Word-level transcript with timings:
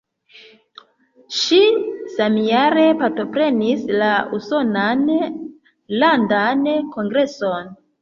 Ŝi 1.39 1.59
samjare 2.13 2.87
partoprenis 3.03 3.85
la 4.01 4.11
usonan 4.41 5.07
landan 6.03 6.69
kongreson. 6.99 7.75